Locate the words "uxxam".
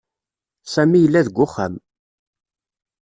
1.45-1.73